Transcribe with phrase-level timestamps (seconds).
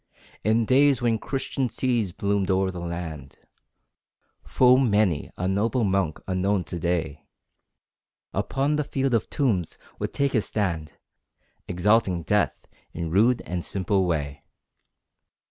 [0.43, 3.37] In days when Christian seeds bloomed o'er the land,
[4.43, 7.27] Full many a noble monk unknown to day,
[8.33, 10.97] Upon the field of tombs would take his stand,
[11.67, 14.41] Exalting Death in rude and simple way.